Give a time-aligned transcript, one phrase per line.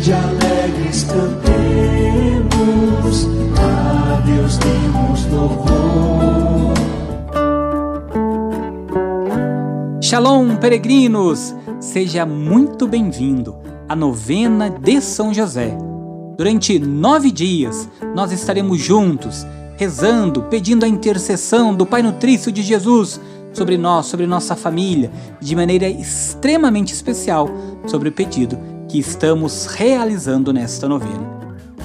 [0.00, 1.26] de alegres cantemos,
[3.58, 6.74] a Deus demos louvor.
[10.00, 11.54] Shalom, peregrinos!
[11.80, 13.56] Seja muito bem-vindo
[13.88, 15.76] à novena de São José.
[16.36, 23.20] Durante nove dias, nós estaremos juntos, rezando, pedindo a intercessão do Pai Nutrício de Jesus
[23.52, 25.10] sobre nós, sobre nossa família,
[25.40, 27.48] de maneira extremamente especial
[27.86, 31.36] sobre o pedido que estamos realizando nesta novena.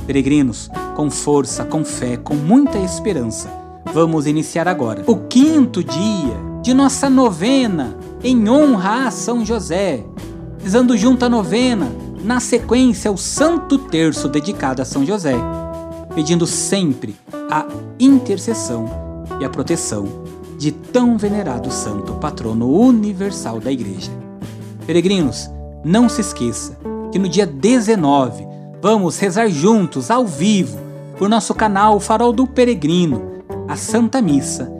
[0.05, 3.49] Peregrinos, com força, com fé, com muita esperança,
[3.93, 10.03] vamos iniciar agora o quinto dia de nossa novena em honra a São José,
[10.61, 11.91] rezando junto a novena,
[12.23, 15.35] na sequência o Santo Terço dedicado a São José,
[16.13, 17.15] pedindo sempre
[17.49, 17.65] a
[17.99, 18.85] intercessão
[19.39, 20.07] e a proteção
[20.57, 24.11] de tão venerado santo patrono universal da Igreja.
[24.85, 25.49] Peregrinos,
[25.83, 26.77] não se esqueça
[27.11, 28.47] que no dia 19
[28.81, 30.79] vamos rezar juntos, ao vivo,
[31.17, 34.71] por nosso canal Farol do Peregrino, a Santa Missa,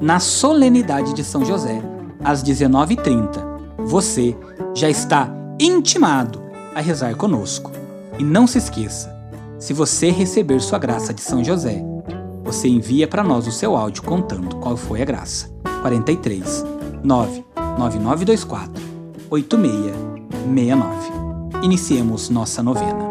[0.00, 1.80] na solenidade de São José,
[2.22, 3.56] às 19h30.
[3.86, 4.36] Você
[4.74, 6.42] já está intimado
[6.74, 7.70] a rezar conosco.
[8.18, 9.14] E não se esqueça,
[9.58, 11.82] se você receber sua graça de São José,
[12.44, 15.50] você envia para nós o seu áudio contando qual foi a graça.
[15.82, 16.64] 43
[17.02, 18.82] 99924
[19.30, 21.15] 8669
[21.66, 23.10] iniciemos nossa novena.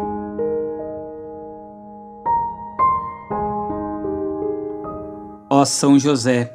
[5.50, 6.52] Ó São José,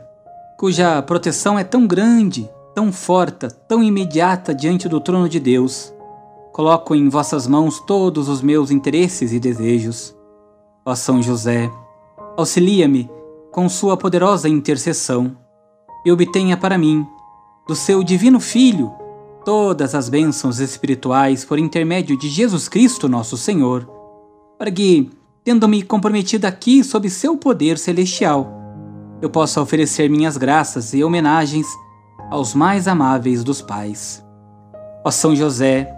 [0.57, 5.93] cuja proteção é tão grande, tão forte, tão imediata diante do trono de Deus,
[6.51, 10.15] coloco em vossas mãos todos os meus interesses e desejos.
[10.83, 11.71] Ó São José,
[12.35, 13.09] auxilia-me
[13.51, 15.37] com sua poderosa intercessão
[16.03, 17.05] e obtenha para mim,
[17.67, 18.91] do seu divino Filho,
[19.43, 23.89] todas as bênçãos espirituais por intermédio de Jesus Cristo, nosso Senhor,
[24.57, 25.09] para que,
[25.43, 28.59] tendo-me comprometido aqui sob seu poder celestial,
[29.21, 31.67] eu possa oferecer minhas graças e homenagens
[32.29, 34.23] aos mais amáveis dos pais.
[35.03, 35.91] Ó São José,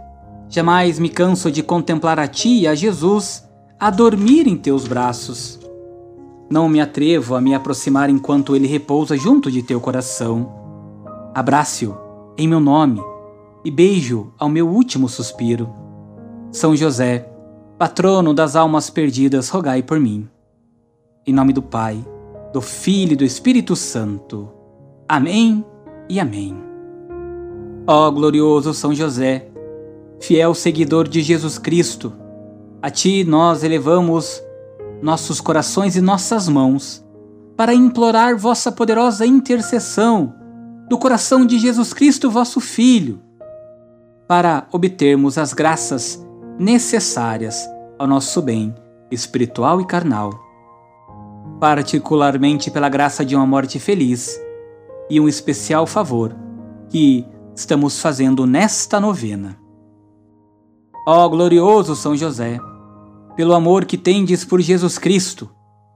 [0.50, 3.44] jamais me canso de contemplar a ti e a Jesus
[3.80, 5.60] a dormir em teus braços.
[6.50, 10.52] Não me atrevo a me aproximar enquanto ele repousa junto de teu coração.
[11.34, 11.98] Abrace-o
[12.38, 13.13] em meu nome
[13.64, 15.70] e beijo ao meu último suspiro.
[16.52, 17.30] São José,
[17.78, 20.28] patrono das almas perdidas, rogai por mim.
[21.26, 22.06] Em nome do Pai,
[22.52, 24.50] do Filho e do Espírito Santo.
[25.08, 25.66] Amém
[26.10, 26.56] e amém.
[27.88, 29.50] Ó glorioso São José,
[30.20, 32.14] fiel seguidor de Jesus Cristo,
[32.82, 34.42] a ti nós elevamos
[35.02, 37.04] nossos corações e nossas mãos
[37.56, 40.34] para implorar vossa poderosa intercessão
[40.90, 43.22] do coração de Jesus Cristo, vosso Filho
[44.28, 46.24] para obtermos as graças
[46.58, 47.68] necessárias
[47.98, 48.74] ao nosso bem
[49.12, 50.32] espiritual e carnal,
[51.60, 54.40] particularmente pela graça de uma morte feliz
[55.10, 56.36] e um especial favor
[56.90, 57.26] que
[57.56, 59.58] estamos fazendo nesta novena.
[61.08, 62.60] Ó glorioso São José,
[63.36, 65.50] pelo amor que tendes por Jesus Cristo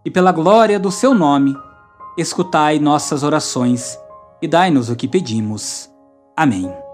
[0.05, 1.55] e pela glória do seu nome,
[2.17, 3.97] escutai nossas orações
[4.41, 5.89] e dai-nos o que pedimos.
[6.35, 6.86] Amém.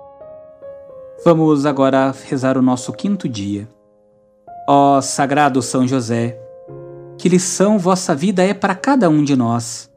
[1.25, 3.65] Vamos agora rezar o nosso quinto dia.
[4.67, 6.37] Ó Sagrado São José,
[7.17, 9.89] que lição vossa vida é para cada um de nós.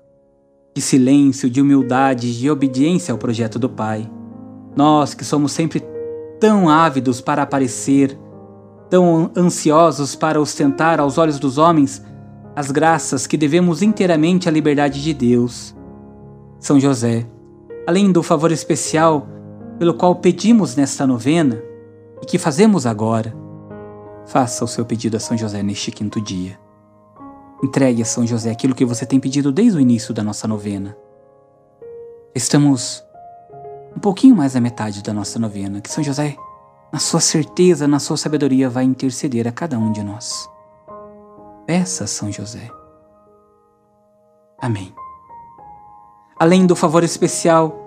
[0.72, 4.09] De silêncio, de humildade, de obediência ao projeto do Pai.
[4.76, 5.82] Nós que somos sempre
[6.38, 8.16] tão ávidos para aparecer,
[8.88, 12.04] tão ansiosos para ostentar aos olhos dos homens
[12.54, 15.75] as graças que devemos inteiramente à liberdade de Deus.
[16.60, 17.26] São José,
[17.84, 19.26] além do favor especial
[19.78, 21.62] pelo qual pedimos nesta novena
[22.22, 23.34] e que fazemos agora.
[24.26, 26.59] Faça o seu pedido a São José neste quinto dia.
[27.62, 30.97] Entregue a São José aquilo que você tem pedido desde o início da nossa novena.
[32.34, 33.04] Estamos
[33.97, 36.37] um pouquinho mais da metade da nossa novena, que São José,
[36.93, 40.49] na sua certeza, na sua sabedoria, vai interceder a cada um de nós.
[41.67, 42.70] Peça a São José.
[44.58, 44.94] Amém.
[46.38, 47.86] Além do favor especial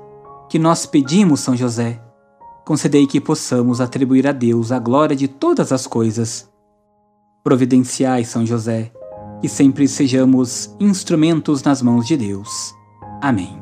[0.50, 2.02] que nós pedimos, São José,
[2.66, 6.50] concedei que possamos atribuir a Deus a glória de todas as coisas.
[7.44, 8.92] Providenciai, São José,
[9.42, 12.74] que sempre sejamos instrumentos nas mãos de Deus.
[13.22, 13.62] Amém.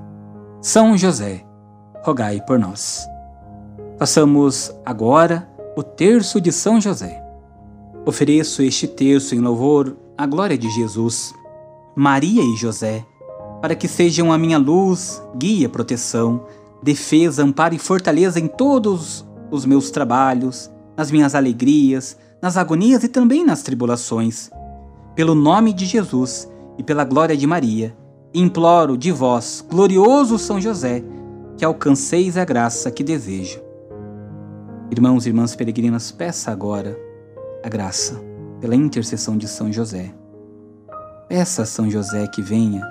[0.62, 1.46] São José,
[2.04, 3.06] rogai por nós.
[4.00, 7.22] Façamos agora o terço de São José.
[8.06, 11.34] Ofereço este terço em louvor à glória de Jesus,
[11.96, 13.06] Maria e José,
[13.62, 16.46] para que sejam a minha luz, guia, proteção
[16.82, 23.08] defesa, amparo e fortaleza em todos os meus trabalhos, nas minhas alegrias, nas agonias e
[23.08, 24.50] também nas tribulações.
[25.16, 27.96] Pelo nome de Jesus e pela glória de Maria,
[28.34, 31.04] imploro de vós, glorioso São José,
[31.58, 33.60] que alcanceis a graça que desejo.
[34.92, 36.98] Irmãos e irmãs peregrinas, peça agora
[37.64, 38.22] a graça
[38.62, 40.14] pela intercessão de São José.
[41.28, 42.82] Peça a São José que venha,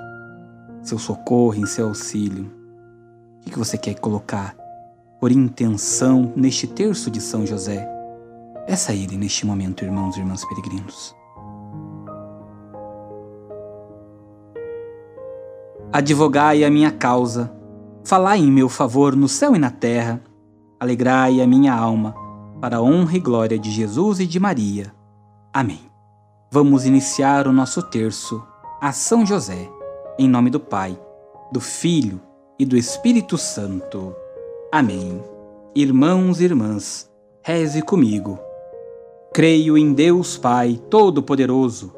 [0.83, 2.56] seu socorro, em seu auxílio.
[3.47, 4.57] O que você quer colocar
[5.21, 7.89] por intenção neste terço de São José?
[8.67, 11.15] Peça a Ele neste momento, irmãos e irmãs peregrinos.
[15.93, 17.53] Advogai a minha causa,
[18.05, 20.21] falai em meu favor no céu e na terra,
[20.81, 22.15] alegrai a minha alma,
[22.61, 24.93] para a honra e glória de Jesus e de Maria.
[25.53, 25.81] Amém.
[26.51, 28.45] Vamos iniciar o nosso terço
[28.81, 29.71] a São José,
[30.19, 30.99] em nome do Pai,
[31.53, 32.21] do Filho
[32.59, 34.15] e do Espírito Santo.
[34.73, 35.23] Amém.
[35.75, 37.11] Irmãos e irmãs,
[37.43, 38.39] reze comigo.
[39.35, 41.93] Creio em Deus Pai Todo-Poderoso,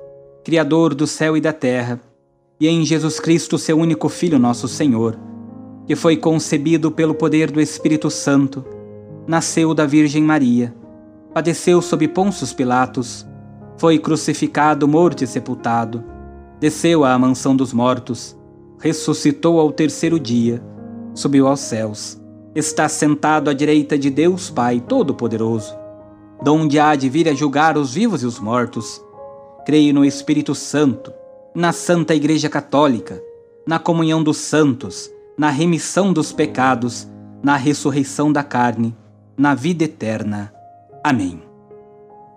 [0.45, 2.01] Criador do céu e da terra,
[2.59, 5.17] e em Jesus Cristo, seu único Filho, nosso Senhor,
[5.87, 8.65] que foi concebido pelo poder do Espírito Santo,
[9.29, 10.75] nasceu da Virgem Maria,
[11.33, 13.25] padeceu sob Pôncio Pilatos,
[13.77, 16.03] foi crucificado, morto e sepultado,
[16.59, 18.37] desceu à mansão dos mortos,
[18.79, 20.63] ressuscitou ao terceiro dia,
[21.15, 22.21] subiu aos céus,
[22.55, 25.79] está sentado à direita de Deus Pai Todo-Poderoso
[26.43, 29.03] donde há de vir a julgar os vivos e os mortos.
[29.67, 31.13] Creio no Espírito Santo,
[31.55, 33.23] na Santa Igreja Católica,
[33.67, 37.09] na comunhão dos santos, na remissão dos pecados,
[37.43, 38.97] na ressurreição da carne,
[39.37, 40.53] na vida eterna.
[41.03, 41.43] Amém.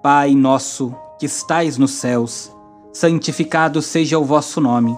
[0.03, 2.51] Pai nosso, que estais nos céus,
[2.91, 4.97] santificado seja o vosso nome.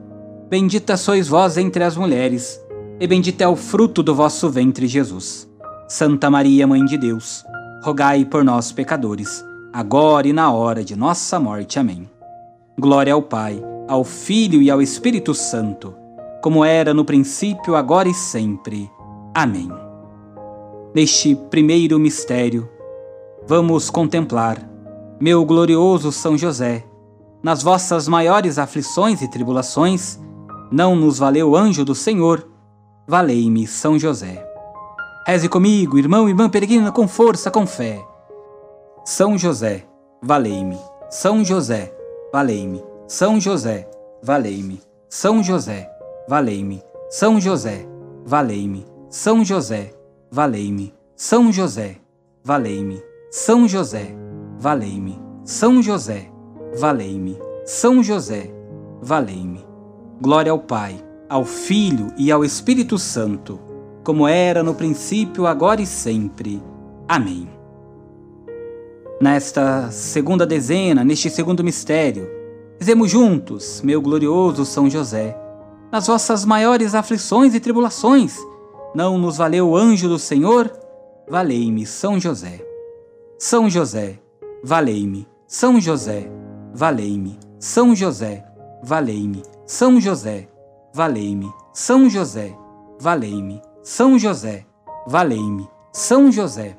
[0.51, 2.61] Bendita sois vós entre as mulheres,
[2.99, 5.49] e bendito é o fruto do vosso ventre, Jesus.
[5.87, 7.41] Santa Maria, Mãe de Deus,
[7.81, 11.79] rogai por nós, pecadores, agora e na hora de nossa morte.
[11.79, 12.05] Amém.
[12.77, 15.95] Glória ao Pai, ao Filho e ao Espírito Santo,
[16.41, 18.91] como era no princípio, agora e sempre.
[19.33, 19.71] Amém.
[20.93, 22.69] Neste primeiro mistério,
[23.47, 24.69] vamos contemplar,
[25.17, 26.83] meu glorioso São José,
[27.41, 30.19] nas vossas maiores aflições e tribulações,
[30.71, 32.47] não nos valeu anjo do Senhor,
[33.07, 34.47] valei-me São José.
[35.27, 38.03] Reze comigo, irmão e irmã peregrina, com força, com fé.
[39.03, 39.85] São José,
[40.21, 40.79] valei-me.
[41.09, 41.93] São José,
[42.31, 42.83] valei-me.
[43.07, 43.87] São José,
[44.23, 44.81] valei-me.
[45.09, 45.89] São José,
[46.27, 46.81] valei-me.
[47.09, 47.85] São José,
[48.31, 48.85] valei-me.
[49.11, 49.85] São José,
[50.33, 50.93] valei-me.
[51.15, 51.97] São José,
[52.43, 53.03] valei-me.
[53.29, 54.15] São José,
[54.57, 55.19] valei-me.
[55.43, 56.31] São José,
[56.79, 57.37] valei-me.
[57.65, 58.51] São José,
[59.01, 59.70] valei-me.
[60.21, 63.59] Glória ao Pai, ao Filho e ao Espírito Santo
[64.03, 66.61] como era no princípio, agora e sempre.
[67.07, 67.47] Amém.
[69.19, 72.27] Nesta segunda dezena, neste segundo mistério,
[72.79, 75.37] rezemos juntos, meu glorioso São José,
[75.91, 78.37] nas vossas maiores aflições e tribulações,
[78.95, 80.71] não nos valeu o anjo do Senhor?
[81.29, 82.65] Valei-me, São José.
[83.37, 84.19] São José,
[84.63, 85.27] valei-me.
[85.47, 86.29] São José,
[86.73, 87.37] valei-me.
[87.59, 88.43] São José,
[88.81, 89.43] valei-me.
[89.71, 90.49] São José,
[90.93, 91.49] valei-me.
[91.71, 92.53] São José,
[92.99, 93.61] valei-me.
[93.81, 94.65] São José,
[95.07, 95.65] valei-me.
[95.93, 96.75] São José,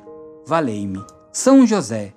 [0.47, 1.03] valei-me.
[1.33, 2.13] São José,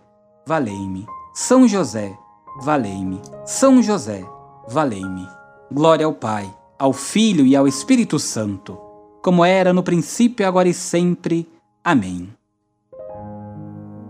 [0.46, 1.08] valei-me.
[1.34, 2.14] São José,
[2.62, 3.22] valei-me.
[3.46, 4.26] São José,
[4.68, 5.26] valei-me.
[5.72, 8.78] Glória ao Pai, ao Filho e ao Espírito Santo,
[9.24, 11.48] como era no princípio, agora e sempre.
[11.86, 12.28] Amém.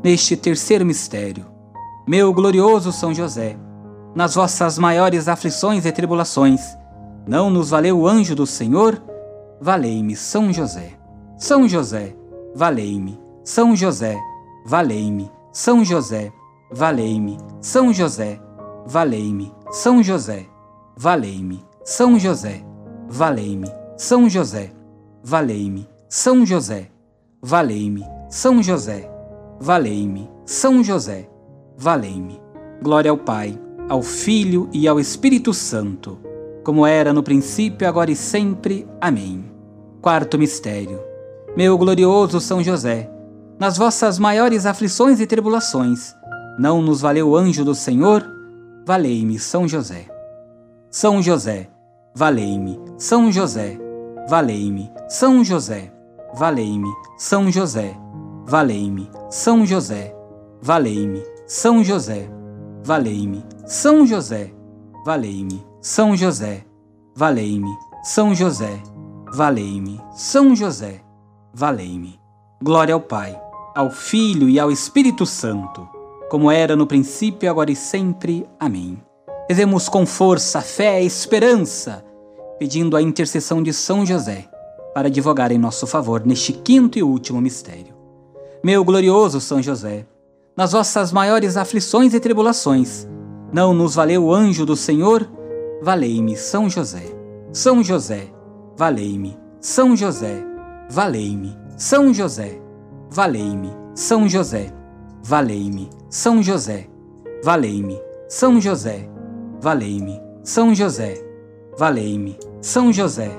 [0.04, 1.46] Neste terceiro mistério,
[2.08, 3.56] meu glorioso São José,
[4.16, 6.62] nas vossas maiores aflições e tribulações,
[7.28, 9.02] não nos valeu o anjo do Senhor?
[9.62, 10.94] valei-me São José.
[11.38, 12.16] São José,
[12.56, 13.20] valei-me.
[13.44, 14.18] São José,
[14.66, 15.30] valei-me.
[15.52, 16.32] São José,
[16.72, 17.38] valei-me.
[17.62, 18.40] São José,
[18.86, 19.52] valei-me.
[19.72, 20.46] São José,
[20.98, 21.64] valei-me.
[21.84, 22.64] São José,
[23.08, 23.74] valei-me.
[23.96, 24.72] São José,
[25.24, 25.88] valei-me.
[26.10, 26.90] São José,
[27.42, 28.08] valei-me.
[28.30, 29.10] São José,
[29.60, 30.30] valei-me.
[30.46, 31.30] São José,
[31.78, 32.40] valei-me.
[32.82, 33.58] Glória ao Pai,
[33.88, 36.18] ao Filho e ao Espírito Santo,
[36.64, 38.88] como era no princípio, agora e sempre.
[39.00, 39.46] Amém.
[40.02, 41.00] Quarto mistério.
[41.56, 43.10] Meu glorioso São José,
[43.60, 46.14] nas vossas maiores aflições e tribulações,
[46.60, 48.26] não nos valeu o anjo do Senhor?
[48.86, 50.06] Valei-me, São José.
[50.90, 51.70] São José,
[52.14, 52.80] valei-me.
[52.98, 53.78] São José,
[54.30, 54.92] valei-me.
[55.08, 55.92] São José,
[56.34, 56.92] valei-me.
[57.18, 57.96] São José,
[58.46, 59.10] valei-me.
[59.30, 60.16] São José,
[60.62, 61.24] valei-me.
[61.48, 62.30] São José,
[62.84, 63.55] valei-me.
[63.66, 64.54] São José,
[65.04, 65.66] valei-me.
[65.82, 66.64] São José,
[67.16, 67.76] valei-me.
[68.04, 68.80] São José,
[69.34, 70.00] valei-me.
[70.14, 71.02] São José,
[71.52, 72.20] valei-me.
[72.64, 73.36] Glória ao Pai,
[73.76, 75.90] ao Filho e ao Espírito Santo,
[76.30, 78.48] como era no princípio, agora e sempre.
[78.60, 79.02] Amém.
[79.50, 82.06] Rezemos com força, fé e esperança,
[82.60, 84.48] pedindo a intercessão de São José
[84.94, 87.96] para advogar em nosso favor neste quinto e último mistério.
[88.64, 90.06] Meu glorioso São José,
[90.56, 93.08] nas vossas maiores aflições e tribulações,
[93.56, 95.26] não nos valeu o anjo do Senhor?
[95.82, 97.04] Valei-me, São José.
[97.54, 98.28] São José,
[98.78, 99.38] valei-me.
[99.62, 100.46] São José,
[100.92, 101.56] valei-me.
[101.78, 102.60] São José,
[103.10, 103.72] valei-me.
[103.94, 104.74] São José,
[105.24, 105.90] valei-me.
[106.10, 106.90] São José,
[107.46, 107.98] valei-me.
[108.28, 109.08] São José,
[109.62, 110.20] valei-me.
[110.44, 111.18] São José,
[111.80, 112.38] valei-me.
[112.62, 113.32] São José,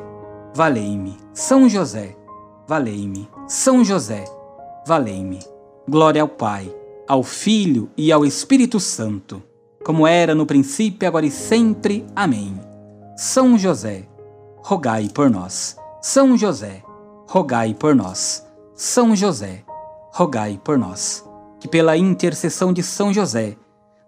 [0.54, 1.18] valei-me.
[1.34, 2.16] São José,
[2.66, 3.28] valei-me.
[3.46, 4.24] São José,
[4.86, 5.40] valei-me.
[5.86, 6.74] Glória ao Pai,
[7.06, 9.42] ao Filho e ao Espírito Santo,
[9.86, 12.04] como era no princípio, agora e sempre.
[12.16, 12.58] Amém.
[13.16, 14.08] São José,
[14.56, 15.76] rogai por nós.
[16.02, 16.82] São José,
[17.28, 18.44] rogai por nós.
[18.74, 19.62] São José,
[20.12, 21.24] rogai por nós.
[21.60, 23.56] Que pela intercessão de São José,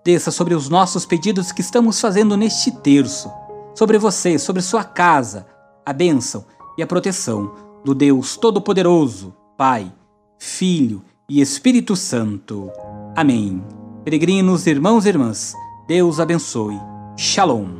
[0.04, 3.30] desça sobre os nossos pedidos que estamos fazendo neste terço,
[3.72, 5.46] sobre você, sobre sua casa,
[5.86, 6.44] a bênção
[6.76, 7.54] e a proteção
[7.84, 9.92] do Deus Todo-Poderoso, Pai,
[10.40, 12.68] Filho e Espírito Santo.
[13.14, 13.62] Amém.
[14.04, 15.54] Peregrinos, irmãos e irmãs,
[15.88, 16.78] Deus abençoe.
[17.16, 17.77] Shalom.